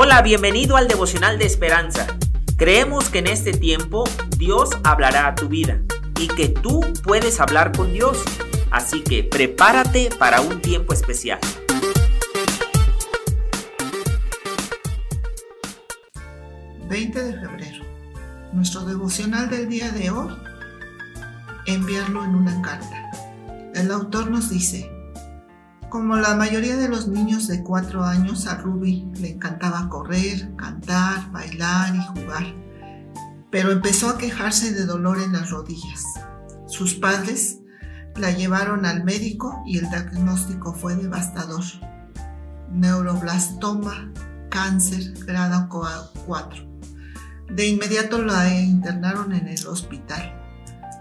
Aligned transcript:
Hola, 0.00 0.22
bienvenido 0.22 0.76
al 0.76 0.86
devocional 0.86 1.40
de 1.40 1.46
esperanza. 1.46 2.06
Creemos 2.56 3.08
que 3.08 3.18
en 3.18 3.26
este 3.26 3.50
tiempo 3.50 4.04
Dios 4.36 4.70
hablará 4.84 5.26
a 5.26 5.34
tu 5.34 5.48
vida 5.48 5.80
y 6.20 6.28
que 6.28 6.48
tú 6.48 6.82
puedes 7.02 7.40
hablar 7.40 7.76
con 7.76 7.92
Dios. 7.92 8.22
Así 8.70 9.02
que 9.02 9.24
prepárate 9.24 10.10
para 10.16 10.40
un 10.40 10.62
tiempo 10.62 10.92
especial. 10.92 11.40
...20 16.88 17.12
de 17.12 17.32
febrero... 17.40 17.84
...nuestro 18.52 18.84
devocional 18.84 19.50
del 19.50 19.68
día 19.68 19.90
de 19.90 20.10
hoy... 20.10 20.32
...enviarlo 21.66 22.24
en 22.24 22.36
una 22.36 22.62
carta... 22.62 23.10
...el 23.74 23.90
autor 23.90 24.30
nos 24.30 24.48
dice... 24.48 24.97
Como 25.88 26.16
la 26.16 26.34
mayoría 26.34 26.76
de 26.76 26.88
los 26.88 27.08
niños 27.08 27.48
de 27.48 27.62
cuatro 27.62 28.04
años, 28.04 28.46
a 28.46 28.56
Ruby 28.56 29.10
le 29.20 29.30
encantaba 29.30 29.88
correr, 29.88 30.54
cantar, 30.56 31.32
bailar 31.32 31.94
y 31.96 32.20
jugar, 32.20 32.44
pero 33.50 33.72
empezó 33.72 34.10
a 34.10 34.18
quejarse 34.18 34.74
de 34.74 34.84
dolor 34.84 35.18
en 35.18 35.32
las 35.32 35.50
rodillas. 35.50 36.04
Sus 36.66 36.94
padres 36.94 37.60
la 38.16 38.32
llevaron 38.32 38.84
al 38.84 39.02
médico 39.02 39.62
y 39.64 39.78
el 39.78 39.88
diagnóstico 39.88 40.74
fue 40.74 40.94
devastador. 40.94 41.64
Neuroblastoma, 42.70 44.12
cáncer, 44.50 45.14
grado 45.24 45.70
4. 45.70 46.68
De 47.48 47.66
inmediato 47.66 48.22
la 48.22 48.54
internaron 48.54 49.32
en 49.32 49.48
el 49.48 49.66
hospital. 49.66 50.34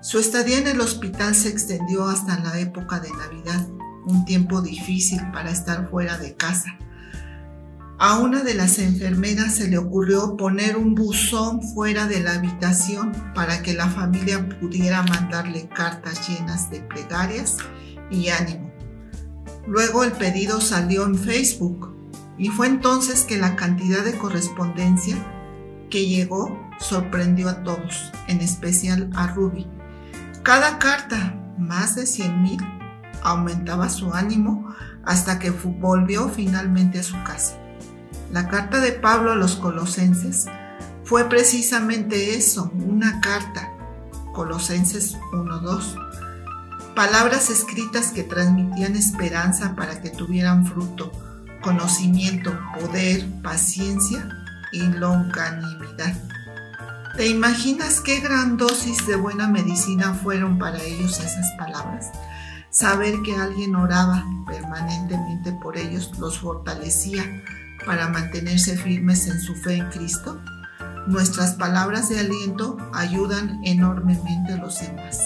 Su 0.00 0.20
estadía 0.20 0.58
en 0.58 0.68
el 0.68 0.80
hospital 0.80 1.34
se 1.34 1.48
extendió 1.48 2.06
hasta 2.06 2.38
la 2.38 2.60
época 2.60 3.00
de 3.00 3.10
Navidad 3.10 3.65
un 4.06 4.24
tiempo 4.24 4.62
difícil 4.62 5.20
para 5.32 5.50
estar 5.50 5.90
fuera 5.90 6.16
de 6.16 6.34
casa. 6.34 6.78
A 7.98 8.18
una 8.18 8.42
de 8.42 8.54
las 8.54 8.78
enfermeras 8.78 9.54
se 9.56 9.68
le 9.68 9.78
ocurrió 9.78 10.36
poner 10.36 10.76
un 10.76 10.94
buzón 10.94 11.62
fuera 11.62 12.06
de 12.06 12.20
la 12.20 12.34
habitación 12.34 13.12
para 13.34 13.62
que 13.62 13.74
la 13.74 13.88
familia 13.88 14.48
pudiera 14.60 15.02
mandarle 15.02 15.68
cartas 15.68 16.28
llenas 16.28 16.70
de 16.70 16.80
plegarias 16.80 17.56
y 18.10 18.28
ánimo. 18.28 18.70
Luego 19.66 20.04
el 20.04 20.12
pedido 20.12 20.60
salió 20.60 21.06
en 21.06 21.16
Facebook 21.16 21.94
y 22.38 22.48
fue 22.48 22.66
entonces 22.66 23.22
que 23.22 23.38
la 23.38 23.56
cantidad 23.56 24.04
de 24.04 24.16
correspondencia 24.16 25.16
que 25.90 26.06
llegó 26.06 26.68
sorprendió 26.78 27.48
a 27.48 27.62
todos, 27.62 28.12
en 28.28 28.40
especial 28.40 29.10
a 29.14 29.28
Ruby. 29.28 29.66
Cada 30.42 30.78
carta, 30.78 31.34
más 31.58 31.96
de 31.96 32.06
100 32.06 32.42
mil, 32.42 32.60
aumentaba 33.26 33.88
su 33.88 34.14
ánimo 34.14 34.74
hasta 35.04 35.38
que 35.38 35.50
volvió 35.50 36.28
finalmente 36.28 37.00
a 37.00 37.02
su 37.02 37.22
casa. 37.24 37.56
La 38.32 38.48
carta 38.48 38.80
de 38.80 38.92
Pablo 38.92 39.32
a 39.32 39.36
los 39.36 39.56
colosenses 39.56 40.46
fue 41.04 41.28
precisamente 41.28 42.36
eso, 42.36 42.72
una 42.74 43.20
carta. 43.20 43.72
Colosenses 44.32 45.16
1.2. 45.32 46.94
Palabras 46.94 47.50
escritas 47.50 48.12
que 48.12 48.22
transmitían 48.22 48.96
esperanza 48.96 49.74
para 49.76 50.00
que 50.00 50.10
tuvieran 50.10 50.66
fruto, 50.66 51.12
conocimiento, 51.62 52.58
poder, 52.78 53.26
paciencia 53.42 54.28
y 54.72 54.82
longanimidad. 54.82 56.14
¿Te 57.16 57.28
imaginas 57.28 58.00
qué 58.00 58.20
gran 58.20 58.56
dosis 58.56 59.06
de 59.06 59.16
buena 59.16 59.48
medicina 59.48 60.14
fueron 60.14 60.58
para 60.58 60.82
ellos 60.82 61.18
esas 61.18 61.50
palabras? 61.58 62.10
Saber 62.76 63.22
que 63.22 63.34
alguien 63.34 63.74
oraba 63.74 64.22
permanentemente 64.46 65.50
por 65.50 65.78
ellos 65.78 66.12
los 66.18 66.40
fortalecía 66.40 67.24
para 67.86 68.10
mantenerse 68.10 68.76
firmes 68.76 69.26
en 69.28 69.40
su 69.40 69.54
fe 69.54 69.78
en 69.78 69.88
Cristo. 69.88 70.38
Nuestras 71.06 71.54
palabras 71.54 72.10
de 72.10 72.20
aliento 72.20 72.76
ayudan 72.92 73.62
enormemente 73.64 74.52
a 74.52 74.56
los 74.58 74.78
demás. 74.78 75.18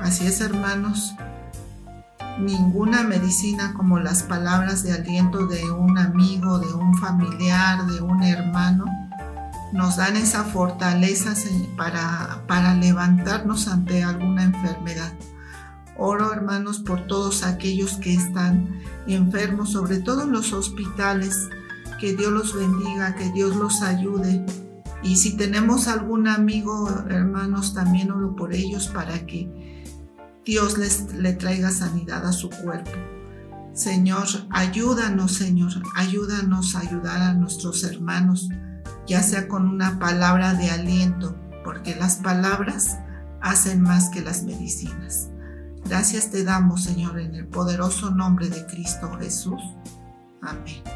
Así 0.00 0.26
es, 0.26 0.40
hermanos, 0.40 1.14
ninguna 2.38 3.02
medicina 3.02 3.74
como 3.74 3.98
las 3.98 4.22
palabras 4.22 4.84
de 4.84 4.94
aliento 4.94 5.46
de 5.46 5.70
un 5.70 5.98
amigo, 5.98 6.58
de 6.58 6.72
un 6.72 6.96
familiar, 6.96 7.84
de 7.88 8.00
un 8.00 8.22
hermano, 8.22 8.86
nos 9.74 9.98
dan 9.98 10.16
esa 10.16 10.44
fortaleza 10.44 11.34
para, 11.76 12.42
para 12.46 12.72
levantarnos 12.72 13.68
ante 13.68 14.02
alguna 14.02 14.44
enfermedad. 14.44 15.12
Oro, 15.98 16.32
hermanos, 16.32 16.80
por 16.80 17.06
todos 17.06 17.42
aquellos 17.42 17.96
que 17.96 18.14
están 18.14 18.80
enfermos, 19.06 19.72
sobre 19.72 19.98
todo 19.98 20.24
en 20.24 20.32
los 20.32 20.52
hospitales. 20.52 21.48
Que 22.00 22.14
Dios 22.14 22.32
los 22.32 22.54
bendiga, 22.54 23.14
que 23.14 23.30
Dios 23.32 23.56
los 23.56 23.82
ayude. 23.82 24.44
Y 25.02 25.16
si 25.16 25.36
tenemos 25.36 25.88
algún 25.88 26.28
amigo, 26.28 26.88
hermanos, 27.08 27.74
también 27.74 28.10
oro 28.10 28.36
por 28.36 28.52
ellos 28.52 28.88
para 28.88 29.24
que 29.24 29.48
Dios 30.44 30.78
les 30.78 31.12
le 31.14 31.32
traiga 31.32 31.70
sanidad 31.70 32.26
a 32.26 32.32
su 32.32 32.50
cuerpo. 32.50 32.92
Señor, 33.72 34.26
ayúdanos, 34.50 35.32
Señor, 35.32 35.72
ayúdanos 35.94 36.74
a 36.74 36.80
ayudar 36.80 37.20
a 37.20 37.34
nuestros 37.34 37.84
hermanos, 37.84 38.48
ya 39.06 39.22
sea 39.22 39.48
con 39.48 39.68
una 39.68 39.98
palabra 39.98 40.54
de 40.54 40.70
aliento, 40.70 41.36
porque 41.62 41.94
las 41.94 42.16
palabras 42.16 42.96
hacen 43.42 43.82
más 43.82 44.08
que 44.08 44.22
las 44.22 44.44
medicinas. 44.44 45.28
Gracias 45.88 46.30
te 46.30 46.42
damos, 46.42 46.82
Señor, 46.82 47.18
en 47.20 47.34
el 47.34 47.46
poderoso 47.46 48.10
nombre 48.10 48.48
de 48.48 48.66
Cristo 48.66 49.16
Jesús. 49.18 49.60
Amén. 50.42 50.95